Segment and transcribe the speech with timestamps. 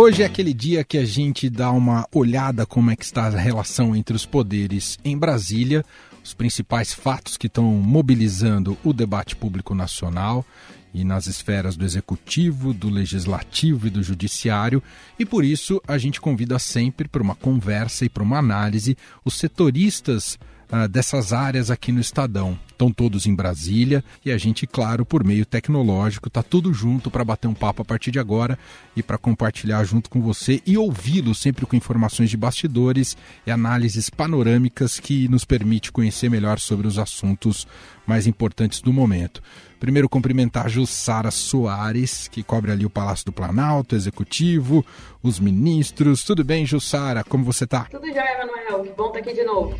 [0.00, 3.30] Hoje é aquele dia que a gente dá uma olhada como é que está a
[3.30, 5.84] relação entre os poderes em Brasília,
[6.24, 10.46] os principais fatos que estão mobilizando o debate público nacional
[10.94, 14.80] e nas esferas do executivo, do legislativo e do judiciário,
[15.18, 19.34] e por isso a gente convida sempre para uma conversa e para uma análise os
[19.34, 20.38] setoristas
[20.70, 22.58] ah, dessas áreas aqui no Estadão.
[22.70, 27.24] Estão todos em Brasília e a gente, claro, por meio tecnológico, está tudo junto para
[27.24, 28.56] bater um papo a partir de agora
[28.94, 33.16] e para compartilhar junto com você e ouvi-lo sempre com informações de bastidores
[33.46, 37.66] e análises panorâmicas que nos permite conhecer melhor sobre os assuntos
[38.06, 39.42] mais importantes do momento.
[39.80, 44.84] Primeiro, cumprimentar a Jussara Soares, que cobre ali o Palácio do Planalto, Executivo,
[45.22, 46.24] os ministros.
[46.24, 47.22] Tudo bem, Jussara?
[47.24, 47.84] Como você está?
[47.84, 48.84] Tudo jóia, Manuel.
[48.84, 49.76] Que bom estar aqui de novo.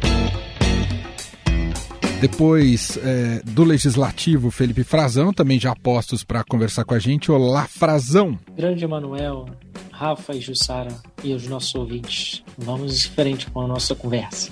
[2.20, 7.30] Depois é, do Legislativo, Felipe Frazão, também já postos para conversar com a gente.
[7.30, 8.36] Olá, Frazão!
[8.56, 9.46] Grande Emanuel,
[9.92, 10.92] Rafa e Jussara
[11.22, 12.42] e os nossos ouvintes.
[12.58, 14.50] Vamos em frente com a nossa conversa.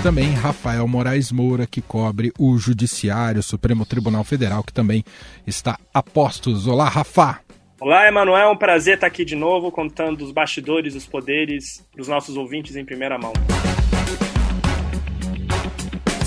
[0.00, 5.04] Também Rafael Moraes Moura, que cobre o Judiciário, Supremo Tribunal Federal, que também
[5.44, 6.68] está a postos.
[6.68, 7.40] Olá, Rafa!
[7.80, 12.06] Olá, Emanuel, é um prazer estar aqui de novo, contando os bastidores, os poderes dos
[12.06, 13.32] nossos ouvintes em primeira mão.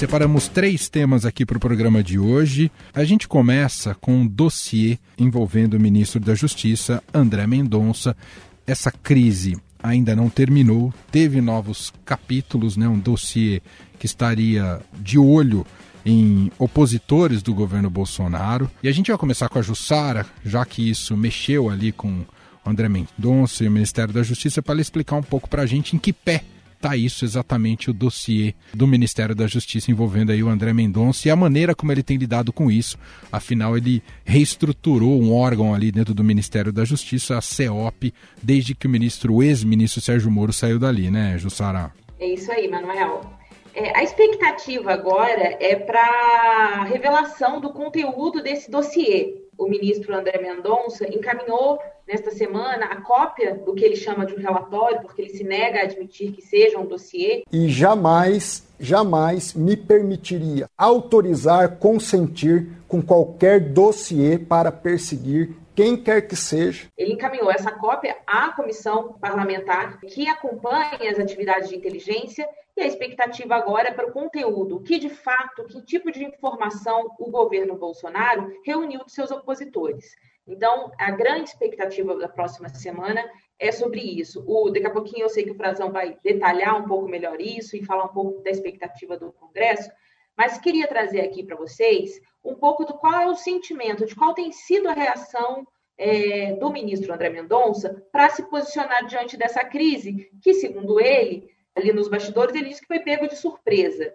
[0.01, 2.71] Separamos três temas aqui para o programa de hoje.
[2.91, 8.17] A gente começa com um dossiê envolvendo o ministro da Justiça, André Mendonça.
[8.65, 12.87] Essa crise ainda não terminou, teve novos capítulos, né?
[12.87, 13.61] um dossiê
[13.99, 15.63] que estaria de olho
[16.03, 18.71] em opositores do governo Bolsonaro.
[18.81, 22.25] E a gente vai começar com a Jussara, já que isso mexeu ali com
[22.65, 25.99] André Mendonça e o Ministério da Justiça, para explicar um pouco para a gente em
[25.99, 26.43] que pé
[26.81, 31.31] está isso exatamente o dossiê do Ministério da Justiça envolvendo aí o André Mendonça e
[31.31, 32.97] a maneira como ele tem lidado com isso.
[33.31, 38.87] Afinal, ele reestruturou um órgão ali dentro do Ministério da Justiça, a CEOP, desde que
[38.87, 41.91] o ministro, o ex-ministro Sérgio Moro saiu dali, né, Jussara?
[42.19, 43.40] É isso aí, Manuel.
[43.73, 49.41] É, a expectativa agora é para revelação do conteúdo desse dossiê.
[49.57, 54.39] O ministro André Mendonça encaminhou nesta semana a cópia do que ele chama de um
[54.39, 57.43] relatório, porque ele se nega a admitir que seja um dossiê.
[57.51, 66.35] E jamais, jamais me permitiria autorizar, consentir com qualquer dossiê para perseguir quem quer que
[66.35, 66.87] seja.
[66.97, 72.87] Ele encaminhou essa cópia à comissão parlamentar que acompanha as atividades de inteligência e a
[72.87, 77.75] expectativa agora é para o conteúdo, que de fato, que tipo de informação o governo
[77.75, 80.15] Bolsonaro reuniu de seus opositores.
[80.47, 83.23] Então, a grande expectativa da próxima semana
[83.59, 84.43] é sobre isso.
[84.47, 87.75] O, daqui a pouquinho eu sei que o Frazão vai detalhar um pouco melhor isso
[87.75, 89.89] e falar um pouco da expectativa do Congresso,
[90.35, 94.33] mas queria trazer aqui para vocês um pouco do qual é o sentimento, de qual
[94.33, 95.65] tem sido a reação
[95.97, 101.93] é, do ministro André Mendonça para se posicionar diante dessa crise, que, segundo ele, ali
[101.93, 104.11] nos bastidores, ele disse que foi pego de surpresa.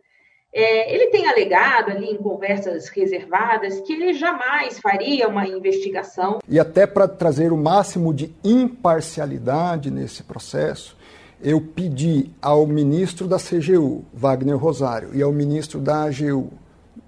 [0.52, 6.38] É, ele tem alegado ali em conversas reservadas que ele jamais faria uma investigação.
[6.48, 10.96] E até para trazer o máximo de imparcialidade nesse processo,
[11.42, 16.50] eu pedi ao ministro da CGU, Wagner Rosário, e ao ministro da AGU,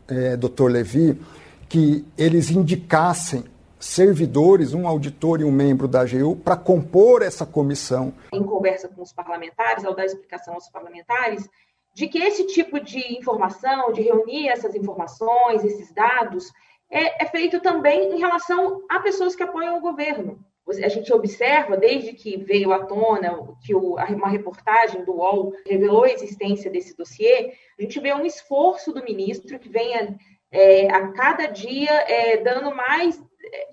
[0.08, 0.36] é.
[0.68, 1.20] Levi,
[1.68, 3.44] que eles indicassem
[3.78, 8.12] servidores, um auditor e um membro da AGU, para compor essa comissão.
[8.32, 11.48] Em conversa com os parlamentares, ao dar explicação aos parlamentares,
[11.94, 16.52] de que esse tipo de informação, de reunir essas informações, esses dados,
[16.90, 20.38] é, é feito também em relação a pessoas que apoiam o governo.
[20.68, 26.04] A gente observa, desde que veio à tona, que o, uma reportagem do UOL revelou
[26.04, 30.14] a existência desse dossiê, a gente vê um esforço do ministro que vem a,
[30.52, 33.68] é, a cada dia é, dando mais, é,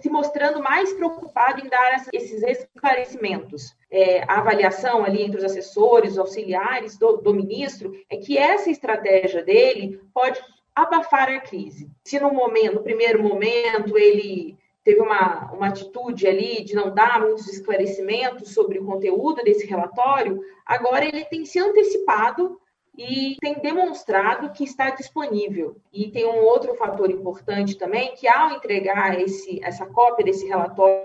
[0.00, 6.12] se mostrando mais preocupado em dar esses esclarecimentos é, a avaliação ali entre os assessores,
[6.12, 10.40] os auxiliares do, do ministro, é que essa estratégia dele pode
[10.74, 11.88] abafar a crise.
[12.04, 17.20] Se no momento, no primeiro momento, ele teve uma, uma atitude ali de não dar
[17.20, 22.60] muitos esclarecimentos sobre o conteúdo desse relatório, agora ele tem se antecipado
[22.96, 25.76] e tem demonstrado que está disponível.
[25.92, 31.02] E tem um outro fator importante também, que ao entregar esse, essa cópia desse relatório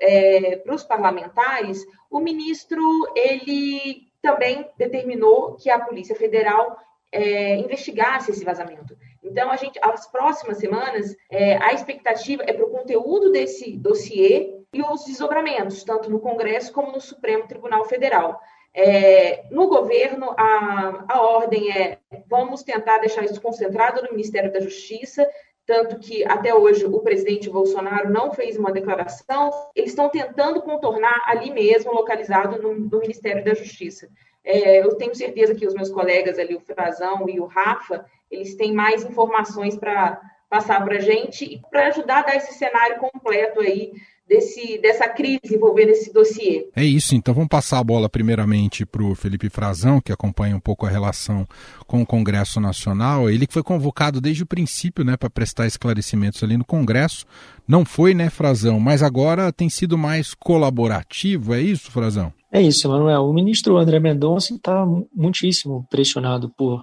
[0.00, 2.80] é, para os parlamentares, o ministro
[3.14, 6.78] ele também determinou que a Polícia Federal
[7.12, 8.96] é, investigasse esse vazamento.
[9.22, 14.54] Então, a gente, as próximas semanas, é, a expectativa é para o conteúdo desse dossiê
[14.72, 18.40] e os desdobramentos, tanto no Congresso como no Supremo Tribunal Federal.
[18.74, 21.98] É, no governo, a, a ordem é:
[22.28, 25.28] vamos tentar deixar isso concentrado no Ministério da Justiça,
[25.66, 31.22] tanto que até hoje o presidente Bolsonaro não fez uma declaração, eles estão tentando contornar
[31.26, 34.08] ali mesmo, localizado no, no Ministério da Justiça.
[34.44, 38.54] É, eu tenho certeza que os meus colegas ali, o Frazão e o Rafa, eles
[38.54, 42.98] têm mais informações para passar para a gente e para ajudar a dar esse cenário
[42.98, 43.92] completo aí
[44.28, 46.68] desse, dessa crise envolvendo esse dossiê.
[46.76, 50.60] É isso, então vamos passar a bola primeiramente para o Felipe Frazão, que acompanha um
[50.60, 51.46] pouco a relação
[51.86, 53.30] com o Congresso Nacional.
[53.30, 57.24] Ele que foi convocado desde o princípio né, para prestar esclarecimentos ali no Congresso.
[57.66, 58.78] Não foi, né, Frazão?
[58.78, 62.32] Mas agora tem sido mais colaborativo, é isso, Frazão?
[62.50, 63.24] É isso, Emanuel.
[63.24, 66.82] O ministro André Mendonça está muitíssimo pressionado por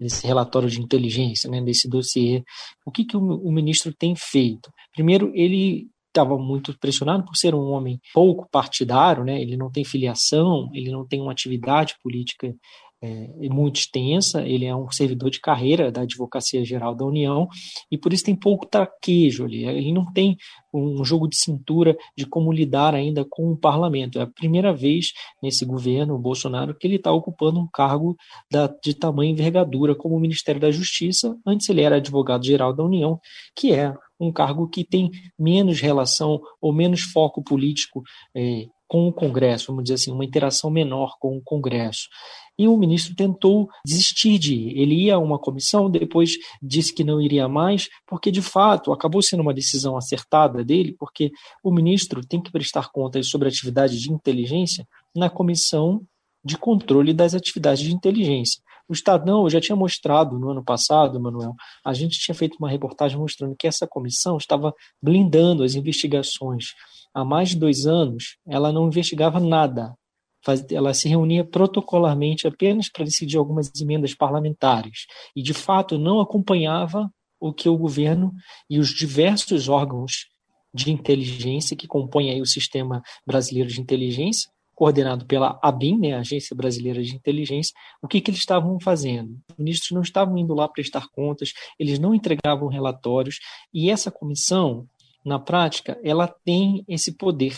[0.00, 2.42] esse relatório de inteligência, né, desse dossiê.
[2.86, 4.70] O que, que o, o ministro tem feito?
[4.92, 9.40] Primeiro, ele estava muito pressionado por ser um homem pouco partidário, né?
[9.40, 12.52] ele não tem filiação, ele não tem uma atividade política
[13.00, 17.48] é, muito extensa, ele é um servidor de carreira da Advocacia Geral da União
[17.90, 19.64] e por isso tem pouco traquejo ali.
[19.64, 20.36] Ele não tem
[20.72, 24.18] um jogo de cintura de como lidar ainda com o parlamento.
[24.18, 25.12] É a primeira vez
[25.42, 28.16] nesse governo Bolsonaro que ele está ocupando um cargo
[28.50, 31.36] da, de tamanha envergadura como o Ministério da Justiça.
[31.46, 33.20] Antes ele era advogado-geral da União,
[33.54, 38.02] que é um cargo que tem menos relação ou menos foco político
[38.34, 42.08] é, com o Congresso, vamos dizer assim, uma interação menor com o Congresso.
[42.58, 44.78] E o ministro tentou desistir de ir.
[44.78, 49.22] Ele ia a uma comissão, depois disse que não iria mais, porque de fato acabou
[49.22, 51.30] sendo uma decisão acertada dele, porque
[51.62, 56.02] o ministro tem que prestar contas sobre atividade de inteligência na comissão
[56.44, 58.60] de controle das atividades de inteligência.
[58.88, 63.18] O Estadão já tinha mostrado no ano passado, Manuel, a gente tinha feito uma reportagem
[63.18, 64.72] mostrando que essa comissão estava
[65.02, 66.68] blindando as investigações.
[67.12, 69.94] Há mais de dois anos, ela não investigava nada.
[70.70, 77.10] Ela se reunia protocolarmente apenas para decidir algumas emendas parlamentares e, de fato, não acompanhava
[77.40, 78.32] o que o governo
[78.68, 80.26] e os diversos órgãos
[80.72, 86.54] de inteligência que compõem aí o sistema brasileiro de inteligência coordenado pela ABIN, né, Agência
[86.54, 89.36] Brasileira de Inteligência, o que, que eles estavam fazendo?
[89.50, 93.40] Os ministros não estavam indo lá prestar contas, eles não entregavam relatórios,
[93.74, 94.86] e essa comissão,
[95.24, 97.56] na prática, ela tem esse poder.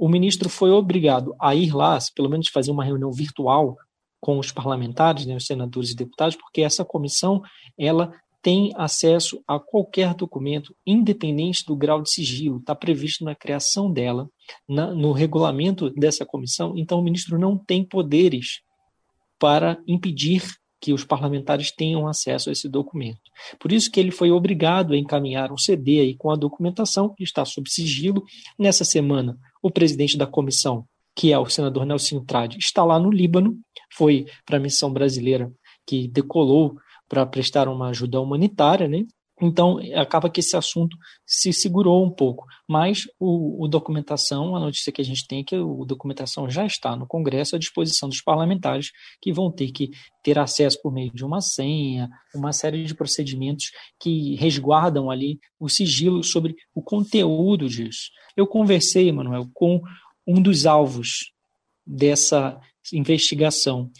[0.00, 3.76] O ministro foi obrigado a ir lá, pelo menos fazer uma reunião virtual
[4.18, 7.42] com os parlamentares, né, os senadores e deputados, porque essa comissão
[7.78, 8.10] ela
[8.40, 14.26] tem acesso a qualquer documento, independente do grau de sigilo, está previsto na criação dela,
[14.66, 18.62] na, no regulamento dessa comissão, então o ministro não tem poderes
[19.38, 20.42] para impedir
[20.80, 23.20] que os parlamentares tenham acesso a esse documento.
[23.58, 27.22] Por isso que ele foi obrigado a encaminhar um CD aí com a documentação que
[27.22, 28.24] está sob sigilo.
[28.58, 30.84] Nessa semana, o presidente da comissão,
[31.14, 33.58] que é o senador Nelson Trade, está lá no Líbano,
[33.92, 35.52] foi para a missão brasileira
[35.86, 36.76] que decolou
[37.08, 39.04] para prestar uma ajuda humanitária, né?
[39.40, 42.44] Então, acaba que esse assunto se segurou um pouco.
[42.68, 46.66] Mas o, o, documentação, a notícia que a gente tem é que o documentação já
[46.66, 48.90] está no Congresso à disposição dos parlamentares,
[49.20, 49.90] que vão ter que
[50.22, 55.68] ter acesso por meio de uma senha, uma série de procedimentos que resguardam ali o
[55.68, 58.10] sigilo sobre o conteúdo disso.
[58.36, 59.80] Eu conversei, Manuel, com
[60.26, 61.32] um dos alvos
[61.86, 62.60] dessa
[62.92, 63.90] investigação,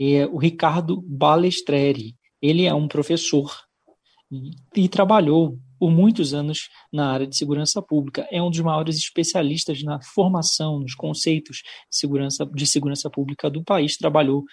[0.00, 2.16] é o Ricardo Balestreri.
[2.42, 3.67] Ele é um professor
[4.74, 8.26] e, trabalhou por muitos anos na área de segurança pública.
[8.30, 13.62] É um dos maiores especialistas na formação, nos conceitos de segurança, de segurança pública do
[13.62, 13.96] país.
[13.96, 14.44] Trabalhou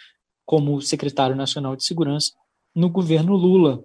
[0.45, 2.31] como secretário nacional de segurança
[2.75, 3.83] no governo Lula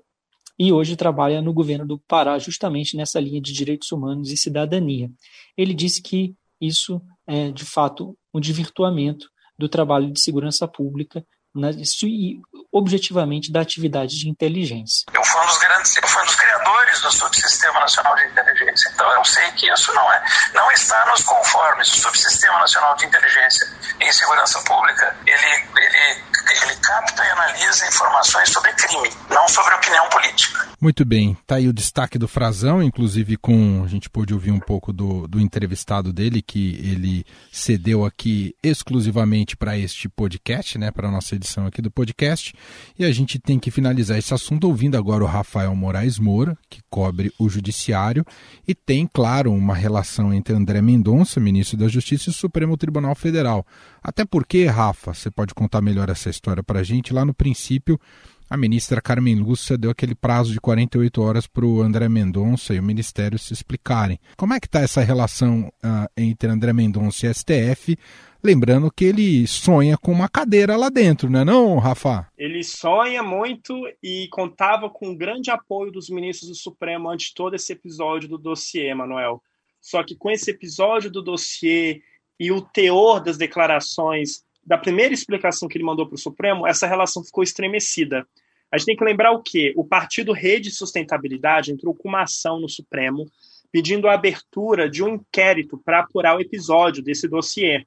[0.58, 5.10] e hoje trabalha no governo do Pará, justamente nessa linha de direitos humanos e cidadania.
[5.56, 9.26] Ele disse que isso é, de fato, um desvirtuamento
[9.58, 11.70] do trabalho de segurança pública né,
[12.04, 12.40] e
[12.72, 15.04] objetivamente da atividade de inteligência.
[15.12, 18.90] Eu fui um dos grandes, eu fui um dos criadores do Subsistema Nacional de Inteligência.
[18.94, 20.22] Então eu sei que isso não é,
[20.54, 21.88] não está nos conformes.
[21.92, 23.66] O Subsistema Nacional de Inteligência
[24.00, 26.24] em Segurança Pública, ele, ele,
[26.62, 30.59] ele capta e analisa informações sobre crime, não sobre opinião política.
[30.82, 34.58] Muito bem, tá aí o destaque do Frazão, inclusive com a gente pôde ouvir um
[34.58, 37.22] pouco do, do entrevistado dele que ele
[37.52, 42.54] cedeu aqui exclusivamente para este podcast, né, para nossa edição aqui do podcast.
[42.98, 46.80] E a gente tem que finalizar esse assunto ouvindo agora o Rafael Moraes Moura, que
[46.88, 48.24] cobre o Judiciário,
[48.66, 53.14] e tem, claro, uma relação entre André Mendonça, ministro da Justiça, e o Supremo Tribunal
[53.14, 53.66] Federal.
[54.02, 58.00] Até porque, Rafa, você pode contar melhor essa história para a gente, lá no princípio
[58.50, 62.80] a ministra Carmen Lúcia deu aquele prazo de 48 horas para o André Mendonça e
[62.80, 64.18] o Ministério se explicarem.
[64.36, 67.96] Como é que está essa relação uh, entre André Mendonça e STF?
[68.42, 72.26] Lembrando que ele sonha com uma cadeira lá dentro, não é não, Rafa?
[72.36, 77.34] Ele sonha muito e contava com o grande apoio dos ministros do Supremo antes de
[77.34, 79.40] todo esse episódio do dossiê, Manuel.
[79.80, 82.02] Só que com esse episódio do dossiê
[82.38, 86.86] e o teor das declarações da primeira explicação que ele mandou para o Supremo, essa
[86.86, 88.26] relação ficou estremecida.
[88.70, 89.72] A gente tem que lembrar o quê?
[89.76, 93.26] O partido Rede Sustentabilidade entrou com uma ação no Supremo
[93.72, 97.84] pedindo a abertura de um inquérito para apurar o episódio desse dossiê.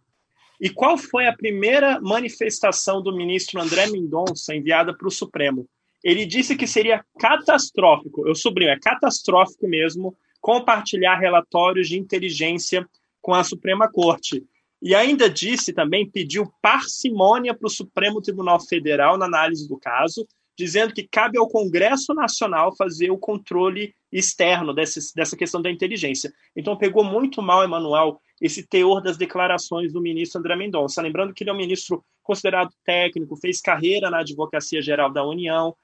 [0.59, 5.67] E qual foi a primeira manifestação do ministro André Mendonça enviada para o Supremo?
[6.03, 12.87] Ele disse que seria catastrófico, eu sublinho, é catastrófico mesmo, compartilhar relatórios de inteligência
[13.21, 14.43] com a Suprema Corte.
[14.81, 20.27] E ainda disse também, pediu parcimônia para o Supremo Tribunal Federal na análise do caso,
[20.57, 26.31] dizendo que cabe ao Congresso Nacional fazer o controle externo desse, dessa questão da inteligência.
[26.55, 31.01] Então pegou muito mal, Emanuel, esse teor das declarações do ministro André Mendonça.
[31.01, 35.75] Lembrando que ele é um ministro considerado técnico, fez carreira na Advocacia Geral da União.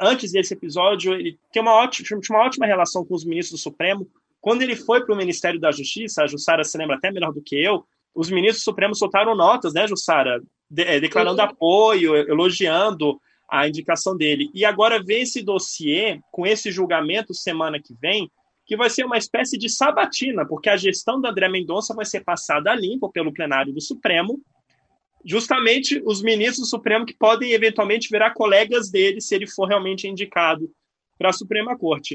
[0.00, 4.08] Antes desse episódio, ele tem uma ótima, uma ótima relação com os ministros do Supremo.
[4.40, 7.42] Quando ele foi para o Ministério da Justiça, a Jussara se lembra até melhor do
[7.42, 7.84] que eu,
[8.14, 11.48] os ministros supremos soltaram notas, né, Jussara, de, é, declarando Sim.
[11.48, 14.50] apoio, elogiando a indicação dele.
[14.52, 18.30] E agora vem esse dossiê, com esse julgamento semana que vem,
[18.66, 22.22] que vai ser uma espécie de sabatina, porque a gestão da André Mendonça vai ser
[22.22, 24.38] passada a limpo pelo plenário do Supremo,
[25.24, 30.06] justamente os ministros do Supremo que podem eventualmente virar colegas dele se ele for realmente
[30.06, 30.70] indicado
[31.18, 32.14] para a Suprema Corte.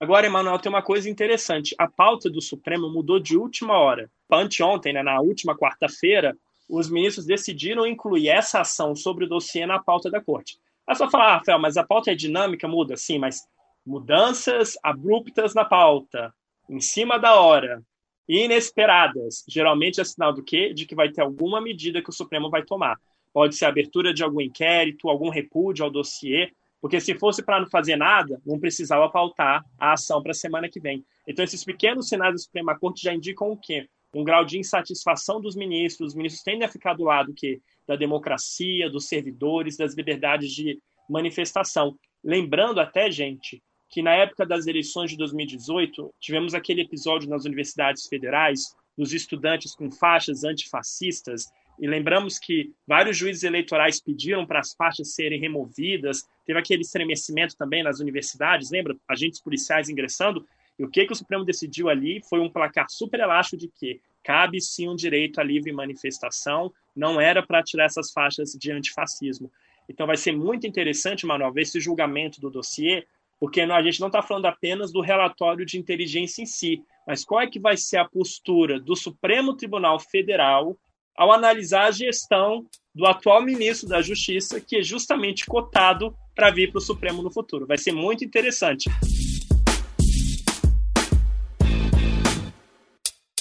[0.00, 1.74] Agora, Emanuel, tem uma coisa interessante.
[1.78, 4.10] A pauta do Supremo mudou de última hora.
[4.30, 6.36] Anteontem, né, na última quarta-feira,
[6.68, 10.58] os ministros decidiram incluir essa ação sobre o dossiê na pauta da corte.
[10.88, 13.46] É só falar, ah, Rafael, mas a pauta é dinâmica, muda, sim, mas
[13.86, 16.32] mudanças abruptas na pauta,
[16.68, 17.82] em cima da hora,
[18.28, 20.72] inesperadas, geralmente é sinal do quê?
[20.72, 22.98] De que vai ter alguma medida que o Supremo vai tomar.
[23.32, 27.60] Pode ser a abertura de algum inquérito, algum repúdio ao dossiê, porque se fosse para
[27.60, 31.04] não fazer nada, não precisava pautar a ação para a semana que vem.
[31.26, 33.88] Então, esses pequenos sinais da Suprema Corte já indicam o quê?
[34.14, 36.08] Um grau de insatisfação dos ministros.
[36.08, 40.78] Os ministros tendem a ficar do lado que da democracia, dos servidores, das liberdades de
[41.08, 41.96] manifestação.
[42.22, 48.06] Lembrando até, gente, que na época das eleições de 2018, tivemos aquele episódio nas universidades
[48.06, 51.46] federais dos estudantes com faixas antifascistas,
[51.78, 57.56] e lembramos que vários juízes eleitorais pediram para as faixas serem removidas, teve aquele estremecimento
[57.56, 58.96] também nas universidades, lembra?
[59.08, 60.46] Agentes policiais ingressando,
[60.78, 64.00] e o que, que o Supremo decidiu ali foi um placar super elástico de que
[64.22, 69.50] cabe sim um direito à livre manifestação, não era para tirar essas faixas de antifascismo.
[69.88, 73.06] Então vai ser muito interessante, Manuel, ver esse julgamento do dossiê,
[73.38, 77.42] porque a gente não está falando apenas do relatório de inteligência em si, mas qual
[77.42, 80.76] é que vai ser a postura do Supremo Tribunal Federal
[81.16, 86.70] ao analisar a gestão do atual ministro da Justiça, que é justamente cotado para vir
[86.70, 87.66] para o Supremo no futuro.
[87.66, 88.88] Vai ser muito interessante.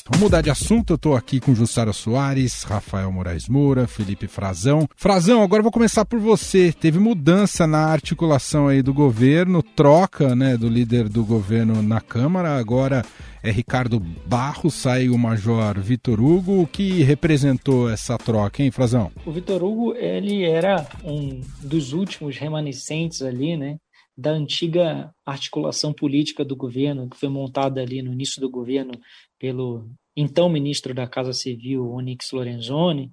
[0.10, 4.86] Vamos mudar de assunto, eu estou aqui com Jussara Soares, Rafael Moraes Moura, Felipe Frazão.
[4.98, 6.74] Frazão, agora eu vou começar por você.
[6.74, 12.58] Teve mudança na articulação aí do governo, troca né, do líder do governo na Câmara,
[12.58, 13.06] agora
[13.42, 16.62] é Ricardo Barros, sai o Major Vitor Hugo.
[16.62, 19.10] O que representou essa troca, hein, Frazão?
[19.26, 23.78] O Vitor Hugo, ele era um dos últimos remanescentes ali, né,
[24.16, 28.94] da antiga articulação política do governo, que foi montada ali no início do governo
[29.40, 33.12] pelo então ministro da Casa Civil, Onyx Lorenzoni,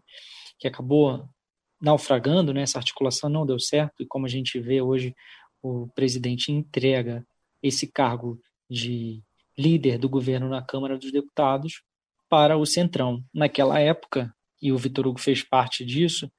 [0.58, 1.26] que acabou
[1.80, 2.62] naufragando, né?
[2.62, 5.14] essa articulação não deu certo, e como a gente vê hoje,
[5.62, 7.26] o presidente entrega
[7.62, 8.38] esse cargo
[8.68, 9.22] de
[9.56, 11.82] líder do governo na Câmara dos Deputados
[12.28, 13.24] para o Centrão.
[13.32, 16.30] Naquela época, e o Vitor Hugo fez parte disso,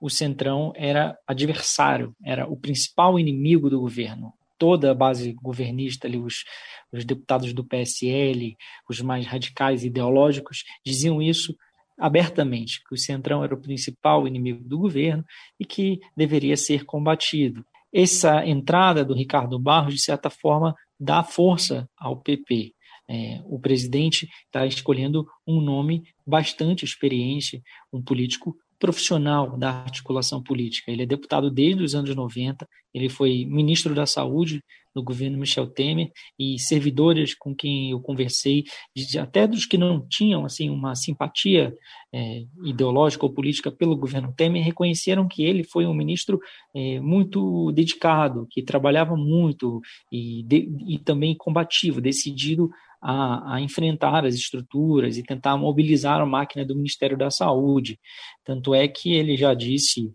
[0.00, 6.18] o Centrão era adversário, era o principal inimigo do governo toda a base governista, ali,
[6.18, 6.44] os,
[6.92, 8.56] os deputados do PSL,
[8.88, 11.54] os mais radicais ideológicos, diziam isso
[11.98, 15.24] abertamente, que o Centrão era o principal inimigo do governo
[15.58, 17.64] e que deveria ser combatido.
[17.92, 22.74] Essa entrada do Ricardo Barros, de certa forma, dá força ao PP.
[23.08, 27.62] É, o presidente está escolhendo um nome bastante experiente,
[27.92, 30.90] um político profissional da articulação política.
[30.90, 34.62] Ele é deputado desde os anos 90, ele foi ministro da Saúde
[34.96, 38.64] no governo Michel Temer e servidores com quem eu conversei,
[39.20, 41.74] até dos que não tinham assim uma simpatia
[42.10, 46.40] é, ideológica ou política pelo governo Temer, reconheceram que ele foi um ministro
[46.74, 52.70] é, muito dedicado, que trabalhava muito e, de, e também combativo, decidido
[53.08, 58.00] a, a, enfrentar as estruturas e tentar mobilizar a máquina do Ministério da Saúde.
[58.44, 60.12] Tanto é que ele já disse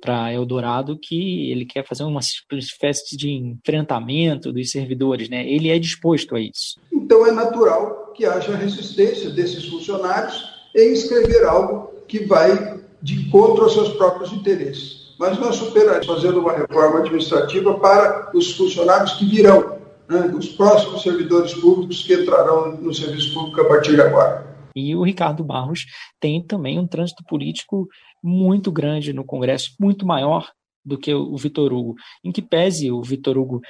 [0.00, 2.20] para Eldorado que ele quer fazer uma
[2.52, 5.48] espécie de enfrentamento dos servidores, né?
[5.48, 6.80] Ele é disposto a isso.
[6.92, 13.64] Então é natural que haja resistência desses funcionários em escrever algo que vai de encontro
[13.64, 15.14] aos seus próprios interesses.
[15.18, 19.75] Mas nós superaremos fazendo uma reforma administrativa para os funcionários que virão,
[20.08, 20.26] né?
[20.36, 24.56] os próximos servidores públicos que entrarão no serviço público a partir de agora.
[24.74, 25.86] E o Ricardo Barros
[26.20, 27.88] tem também um trânsito político
[28.22, 30.50] muito grande no Congresso, muito maior
[30.84, 31.94] do que o Vitor Hugo.
[32.22, 33.60] Em que pese o Vitor Hugo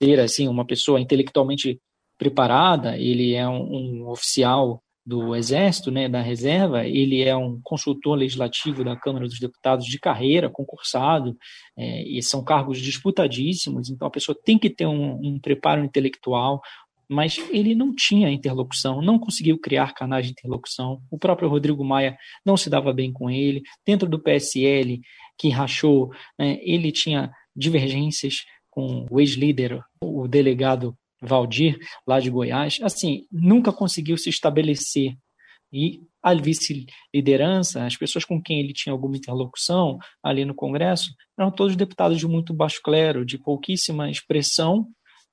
[0.00, 1.78] ser assim uma pessoa intelectualmente
[2.16, 8.16] preparada, ele é um, um oficial do Exército, né, da reserva, ele é um consultor
[8.16, 11.36] legislativo da Câmara dos Deputados de carreira, concursado,
[11.76, 16.60] é, e são cargos disputadíssimos, então a pessoa tem que ter um, um preparo intelectual,
[17.08, 21.02] mas ele não tinha interlocução, não conseguiu criar canais de interlocução.
[21.10, 22.16] O próprio Rodrigo Maia
[22.46, 23.60] não se dava bem com ele.
[23.84, 24.98] Dentro do PSL,
[25.36, 32.78] que rachou, né, ele tinha divergências com o ex-líder, o delegado Valdir, lá de Goiás.
[32.82, 35.14] Assim, nunca conseguiu se estabelecer.
[35.72, 41.50] E a vice-liderança, as pessoas com quem ele tinha alguma interlocução ali no Congresso, eram
[41.50, 44.86] todos deputados de muito baixo clero, de pouquíssima expressão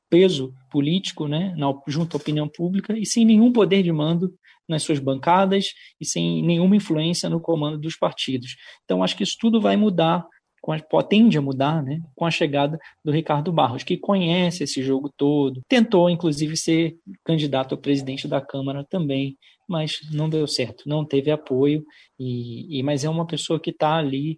[0.09, 4.33] peso político né, na, junto à opinião pública e sem nenhum poder de mando
[4.67, 8.55] nas suas bancadas e sem nenhuma influência no comando dos partidos.
[8.83, 10.25] Então, acho que isso tudo vai mudar,
[10.67, 15.09] a, tende a mudar né, com a chegada do Ricardo Barros, que conhece esse jogo
[15.15, 19.37] todo, tentou, inclusive, ser candidato a presidente da Câmara também,
[19.67, 21.83] mas não deu certo, não teve apoio,
[22.19, 24.37] e, e mas é uma pessoa que está ali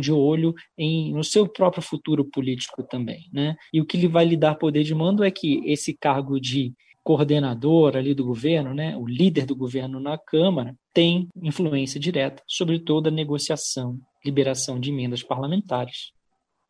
[0.00, 3.28] de olho em, no seu próprio futuro político também.
[3.32, 3.56] Né?
[3.72, 6.74] E o que lhe vai lhe dar poder de mando é que esse cargo de
[7.06, 12.80] coordenador ali do governo, né, o líder do governo na Câmara, tem influência direta sobre
[12.80, 16.10] toda a negociação, liberação de emendas parlamentares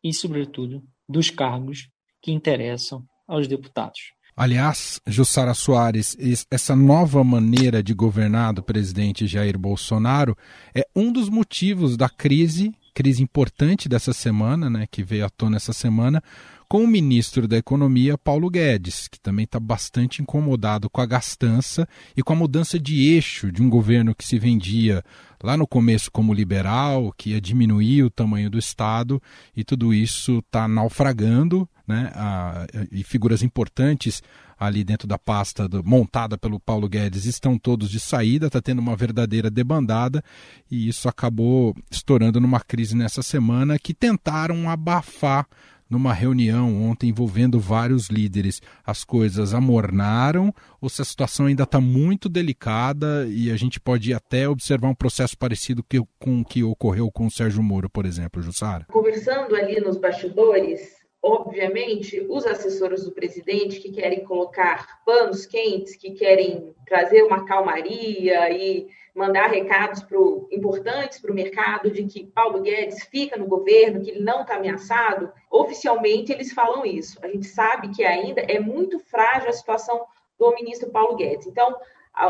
[0.03, 1.89] e, sobretudo, dos cargos
[2.21, 4.13] que interessam aos deputados.
[4.35, 6.15] Aliás, Jussara Soares,
[6.51, 10.37] essa nova maneira de governar do presidente Jair Bolsonaro
[10.75, 15.57] é um dos motivos da crise, crise importante dessa semana, né, que veio à tona
[15.57, 16.21] essa semana,
[16.69, 21.87] com o ministro da Economia, Paulo Guedes, que também está bastante incomodado com a gastança
[22.15, 25.03] e com a mudança de eixo de um governo que se vendia
[25.41, 29.21] lá no começo como liberal, que ia diminuir o tamanho do Estado,
[29.55, 34.21] e tudo isso está naufragando né, a, e figuras importantes
[34.59, 38.79] ali dentro da pasta do, montada pelo Paulo Guedes estão todos de saída, está tendo
[38.79, 40.23] uma verdadeira debandada
[40.69, 45.47] e isso acabou estourando numa crise nessa semana que tentaram abafar
[45.89, 48.61] numa reunião ontem envolvendo vários líderes.
[48.85, 54.13] As coisas amornaram ou se a situação ainda está muito delicada e a gente pode
[54.13, 58.05] até observar um processo parecido que, com o que ocorreu com o Sérgio Moro, por
[58.05, 58.85] exemplo, Jussara?
[58.89, 60.81] Conversando ali nos bastidores,
[61.27, 68.49] obviamente, os assessores do presidente que querem colocar panos quentes, que querem trazer uma calmaria
[68.51, 74.01] e mandar recados pro, importantes para o mercado de que Paulo Guedes fica no governo,
[74.01, 77.19] que ele não está ameaçado, oficialmente eles falam isso.
[77.21, 80.05] A gente sabe que ainda é muito frágil a situação
[80.39, 81.47] do ministro Paulo Guedes.
[81.47, 81.75] Então,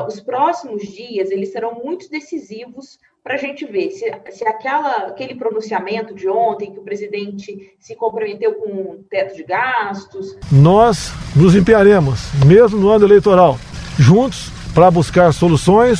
[0.07, 5.35] os próximos dias eles serão muito decisivos para a gente ver se, se aquela, aquele
[5.35, 10.37] pronunciamento de ontem, que o presidente se comprometeu com um teto de gastos.
[10.49, 13.57] Nós nos empenharemos, mesmo no ano eleitoral,
[13.99, 15.99] juntos para buscar soluções,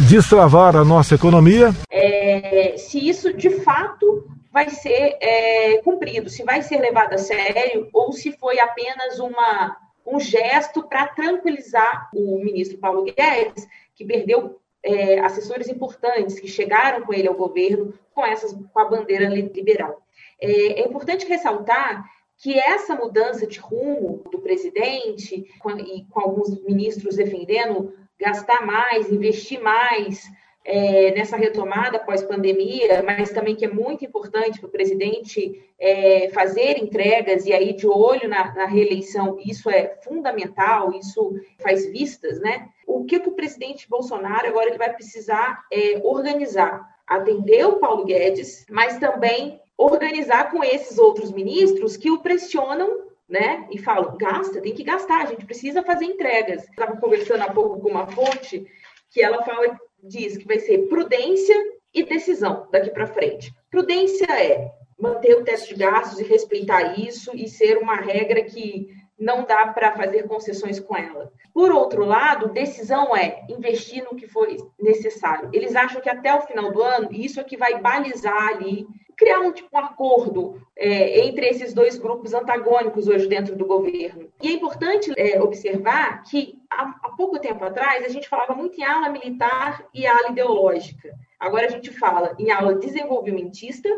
[0.00, 1.72] destravar a nossa economia.
[1.90, 7.88] É, se isso de fato vai ser é, cumprido, se vai ser levado a sério
[7.92, 9.76] ou se foi apenas uma,
[10.10, 17.04] um gesto para tranquilizar o ministro Paulo Guedes, que perdeu é, assessores importantes que chegaram
[17.04, 20.02] com ele ao governo com, essas, com a bandeira liberal.
[20.40, 22.04] É, é importante ressaltar
[22.36, 29.10] que essa mudança de rumo do presidente, com, e com alguns ministros defendendo gastar mais,
[29.10, 30.24] investir mais,
[30.70, 36.76] é, nessa retomada pós-pandemia, mas também que é muito importante para o presidente é, fazer
[36.76, 42.68] entregas e aí de olho na, na, reeleição, isso é fundamental, isso faz vistas, né?
[42.86, 46.86] O que, que o presidente Bolsonaro agora ele vai precisar é, organizar?
[47.06, 53.66] atender o Paulo Guedes, mas também organizar com esses outros ministros que o pressionam né?
[53.70, 56.64] E falam, gasta, tem que gastar, a gente precisa fazer entregas.
[56.64, 58.66] Estava conversando há pouco com uma fonte
[59.10, 61.56] que ela fala, diz que vai ser prudência
[61.92, 63.52] e decisão daqui para frente.
[63.70, 68.88] Prudência é manter o teto de gastos e respeitar isso e ser uma regra que
[69.18, 71.32] não dá para fazer concessões com ela.
[71.52, 74.46] Por outro lado, decisão é investir no que for
[74.78, 75.50] necessário.
[75.52, 78.86] Eles acham que até o final do ano, isso é que vai balizar ali,
[79.18, 84.30] criar um tipo um acordo é, entre esses dois grupos antagônicos hoje dentro do governo.
[84.40, 88.80] E é importante é, observar que há, há pouco tempo atrás a gente falava muito
[88.80, 91.12] em ala militar e ala ideológica.
[91.38, 93.88] Agora a gente fala em ala desenvolvimentista,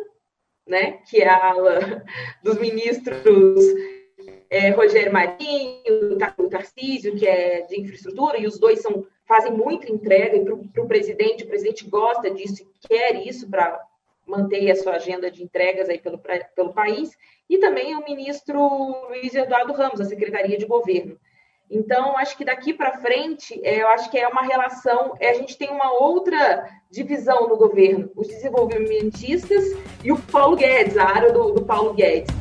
[0.66, 2.02] né, que é a ala
[2.42, 3.62] dos ministros
[4.48, 9.92] é, Rogério Marinho, o Tarcísio, que é de infraestrutura, e os dois são, fazem muita
[9.92, 13.80] entrega para o presidente, o presidente gosta disso e quer isso para
[14.30, 16.18] manter a sua agenda de entregas aí pelo,
[16.54, 17.10] pelo país,
[17.48, 18.58] e também o ministro
[19.08, 21.18] Luiz Eduardo Ramos, da Secretaria de Governo.
[21.70, 25.34] Então, acho que daqui para frente, é, eu acho que é uma relação, é, a
[25.34, 29.64] gente tem uma outra divisão no governo, os desenvolvimentistas
[30.02, 32.34] e o Paulo Guedes, a área do, do Paulo Guedes.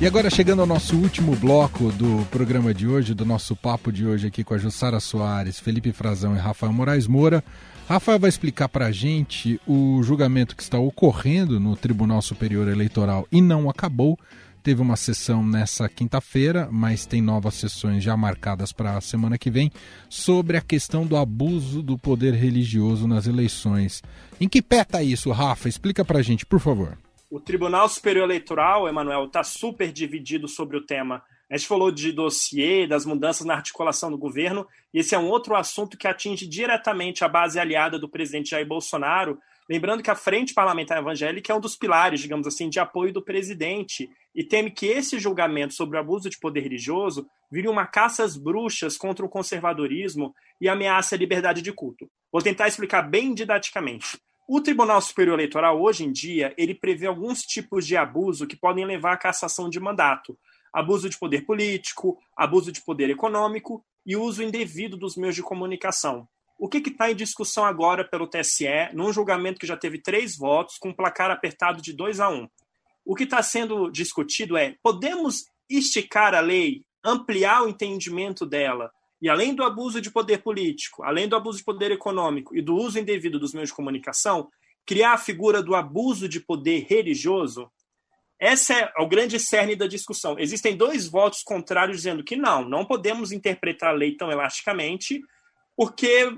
[0.00, 4.06] E agora chegando ao nosso último bloco do programa de hoje, do nosso papo de
[4.06, 7.42] hoje aqui com a Jussara Soares, Felipe Frazão e Rafael Moraes Moura.
[7.88, 13.26] Rafael vai explicar para a gente o julgamento que está ocorrendo no Tribunal Superior Eleitoral
[13.32, 14.16] e não acabou.
[14.62, 19.50] Teve uma sessão nessa quinta-feira, mas tem novas sessões já marcadas para a semana que
[19.50, 19.68] vem
[20.08, 24.00] sobre a questão do abuso do poder religioso nas eleições.
[24.40, 25.68] Em que pé está isso, Rafa?
[25.68, 26.96] Explica para a gente, por favor.
[27.30, 31.22] O Tribunal Superior Eleitoral, Emanuel, está super dividido sobre o tema.
[31.50, 35.28] A gente falou de dossiê, das mudanças na articulação do governo, e esse é um
[35.28, 39.38] outro assunto que atinge diretamente a base aliada do presidente Jair Bolsonaro.
[39.68, 43.22] Lembrando que a Frente Parlamentar Evangélica é um dos pilares, digamos assim, de apoio do
[43.22, 48.24] presidente, e teme que esse julgamento sobre o abuso de poder religioso vire uma caça
[48.24, 52.10] às bruxas contra o conservadorismo e ameace a liberdade de culto.
[52.32, 54.18] Vou tentar explicar bem didaticamente.
[54.50, 58.86] O Tribunal Superior Eleitoral, hoje em dia, ele prevê alguns tipos de abuso que podem
[58.86, 60.38] levar à cassação de mandato.
[60.72, 66.26] Abuso de poder político, abuso de poder econômico e uso indevido dos meios de comunicação.
[66.58, 70.78] O que está em discussão agora pelo TSE, num julgamento que já teve três votos,
[70.78, 72.34] com um placar apertado de 2 a 1?
[72.34, 72.48] Um?
[73.04, 79.28] O que está sendo discutido é: podemos esticar a lei, ampliar o entendimento dela, e
[79.28, 82.98] além do abuso de poder político, além do abuso de poder econômico e do uso
[82.98, 84.48] indevido dos meios de comunicação,
[84.86, 87.70] criar a figura do abuso de poder religioso,
[88.38, 90.38] essa é o grande cerne da discussão.
[90.38, 95.20] Existem dois votos contrários dizendo que não, não podemos interpretar a lei tão elasticamente,
[95.76, 96.32] porque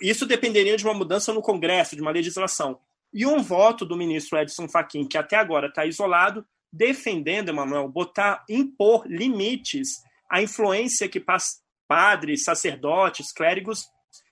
[0.00, 2.80] isso dependeria de uma mudança no Congresso, de uma legislação.
[3.14, 8.44] E um voto do ministro Edson Fachin, que até agora está isolado, defendendo, Emanuel, botar,
[8.48, 11.20] impor limites à influência que
[11.90, 13.88] padres, sacerdotes, clérigos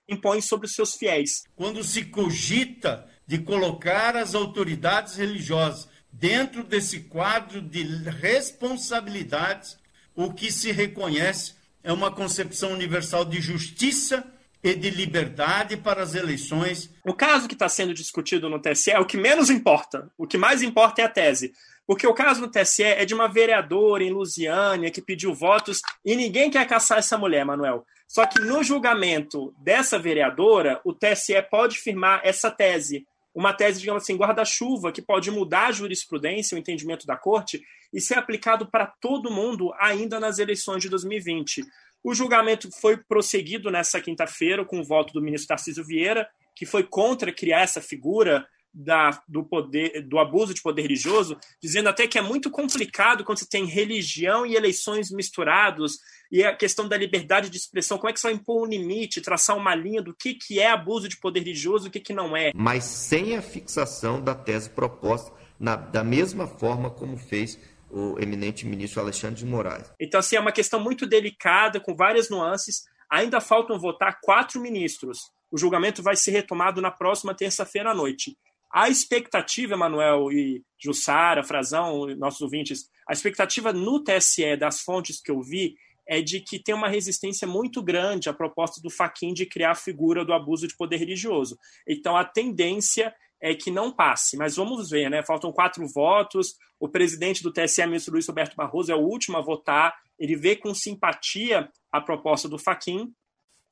[0.07, 1.43] impõem sobre os seus fiéis.
[1.57, 9.77] Quando se cogita de colocar as autoridades religiosas dentro desse quadro de responsabilidades,
[10.15, 14.25] o que se reconhece é uma concepção universal de justiça
[14.63, 16.89] e de liberdade para as eleições.
[17.05, 20.09] O caso que está sendo discutido no TSE é o que menos importa.
[20.17, 21.53] O que mais importa é a tese.
[21.89, 26.15] Porque o caso no TSE é de uma vereadora em Lusiânia que pediu votos e
[26.15, 27.83] ninguém quer caçar essa mulher, Manuel.
[28.07, 33.07] Só que no julgamento dessa vereadora, o TSE pode firmar essa tese.
[33.33, 37.59] Uma tese, digamos assim, guarda-chuva, que pode mudar a jurisprudência, o entendimento da corte,
[37.91, 41.63] e ser aplicado para todo mundo ainda nas eleições de 2020.
[42.03, 46.83] O julgamento foi prosseguido nessa quinta-feira com o voto do ministro Tarcísio Vieira, que foi
[46.83, 52.17] contra criar essa figura da, do poder, do abuso de poder religioso, dizendo até que
[52.17, 55.97] é muito complicado quando você tem religião e eleições misturados
[56.31, 59.21] e a questão da liberdade de expressão, como é que você vai impor um limite,
[59.21, 62.13] traçar uma linha do que, que é abuso de poder religioso e o que, que
[62.13, 62.51] não é.
[62.53, 68.65] Mas sem a fixação da tese proposta, na, da mesma forma como fez o eminente
[68.65, 69.91] ministro Alexandre de Moraes.
[69.99, 72.83] Então, assim, é uma questão muito delicada, com várias nuances.
[73.09, 75.31] Ainda faltam votar quatro ministros.
[75.51, 78.37] O julgamento vai ser retomado na próxima terça-feira à noite.
[78.71, 85.31] A expectativa, Emanuel e Jussara, Frazão, nossos ouvintes, a expectativa no TSE, das fontes que
[85.31, 85.75] eu vi,
[86.07, 89.75] é de que tem uma resistência muito grande à proposta do Faquin de criar a
[89.75, 91.57] figura do abuso de poder religioso.
[91.87, 95.23] Então, a tendência é que não passe, mas vamos ver, né?
[95.23, 96.55] Faltam quatro votos.
[96.79, 99.95] O presidente do TSE, ministro Luiz Roberto Barroso, é o último a votar.
[100.17, 103.13] Ele vê com simpatia a proposta do Faquin,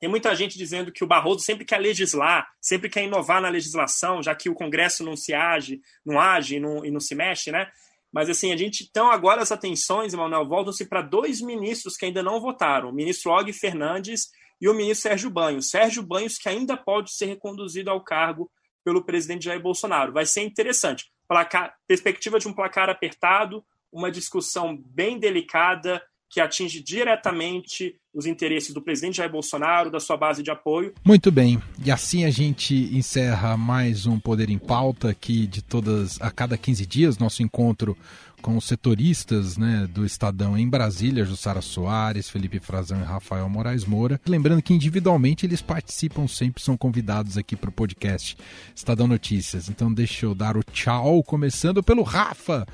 [0.00, 4.22] Tem muita gente dizendo que o Barroso sempre quer legislar, sempre quer inovar na legislação,
[4.22, 7.50] já que o Congresso não se age, não age e não, e não se mexe,
[7.50, 7.70] né?
[8.12, 12.22] Mas assim, a gente então agora as atenções, Emanuel, voltam-se para dois ministros que ainda
[12.22, 14.30] não votaram, o ministro Og Fernandes
[14.60, 15.70] e o ministro Sérgio Banhos.
[15.70, 18.50] Sérgio Banhos que ainda pode ser reconduzido ao cargo
[18.84, 20.12] pelo presidente Jair Bolsonaro.
[20.12, 21.10] Vai ser interessante.
[21.28, 28.74] Placar, perspectiva de um placar apertado, uma discussão bem delicada que atinge diretamente os interesses
[28.74, 30.92] do presidente Jair Bolsonaro, da sua base de apoio.
[31.04, 31.62] Muito bem.
[31.84, 36.58] E assim a gente encerra mais um Poder em Pauta aqui de todas a cada
[36.58, 37.96] 15 dias, nosso encontro
[38.40, 43.84] com os setoristas né, do Estadão em Brasília, Jussara Soares, Felipe Frazão e Rafael Moraes
[43.84, 44.20] Moura.
[44.26, 48.36] Lembrando que individualmente eles participam sempre, são convidados aqui para o podcast
[48.74, 49.68] Estadão Notícias.
[49.68, 52.66] Então deixa eu dar o tchau, começando pelo Rafa.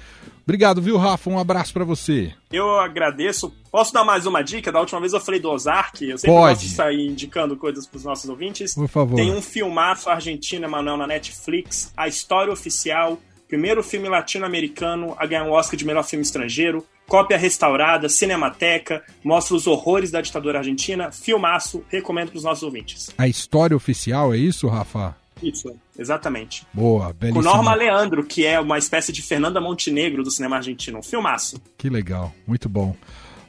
[0.44, 1.30] Obrigado, viu, Rafa?
[1.30, 2.32] Um abraço para você.
[2.52, 3.50] Eu agradeço.
[3.70, 4.70] Posso dar mais uma dica?
[4.70, 6.04] Da última vez eu falei do Ozark.
[6.04, 6.54] Eu sempre Pode.
[6.54, 8.74] gosto de sair indicando coisas para os nossos ouvintes.
[8.74, 9.16] Por favor.
[9.16, 15.44] Tem um filmaço argentino, Emanuel, na Netflix, A História Oficial primeiro filme latino-americano a ganhar
[15.44, 21.12] um Oscar de melhor filme estrangeiro, cópia restaurada, cinemateca, mostra os horrores da ditadura argentina,
[21.12, 23.10] filmaço, recomendo para os nossos ouvintes.
[23.16, 25.16] A história oficial é isso, Rafa?
[25.42, 26.66] Isso, exatamente.
[26.72, 27.42] Boa, belíssimo.
[27.42, 31.60] Com Norma Leandro, que é uma espécie de Fernanda Montenegro do cinema argentino, um filmaço.
[31.76, 32.96] Que legal, muito bom.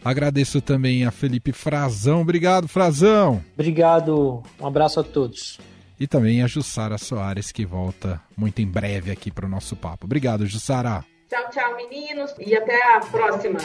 [0.04, 2.22] Agradeço também a Felipe Frazão.
[2.22, 3.44] Obrigado, Frazão.
[3.54, 4.44] Obrigado.
[4.60, 5.58] Um abraço a todos
[6.00, 10.06] e também a Jussara Soares, que volta muito em breve aqui para o nosso papo.
[10.06, 11.04] Obrigado, Jussara.
[11.30, 13.60] Tchau, tchau, meninos, e até a próxima.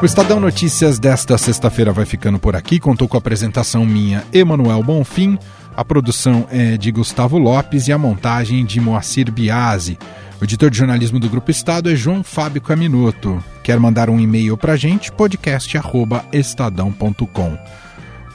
[0.00, 2.78] O Estadão Notícias desta sexta-feira vai ficando por aqui.
[2.78, 5.38] Contou com a apresentação minha, Emanuel Bonfim.
[5.74, 9.98] A produção é de Gustavo Lopes e a montagem de Moacir Biasi.
[10.40, 13.42] O editor de jornalismo do Grupo Estado é João Fábio Caminoto.
[13.62, 15.10] Quer mandar um e-mail para a gente?
[15.12, 17.58] podcast.estadão.com.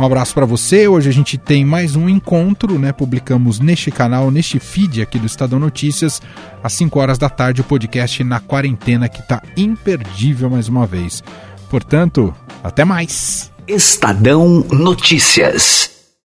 [0.02, 0.88] Um abraço para você.
[0.88, 2.92] Hoje a gente tem mais um encontro, né?
[2.92, 6.20] Publicamos neste canal, neste feed aqui do Estadão Notícias,
[6.64, 11.24] às 5 horas da tarde, o podcast na quarentena que está imperdível mais uma vez.
[11.70, 12.34] Portanto,
[12.64, 13.52] até mais.
[13.68, 15.91] Estadão Notícias.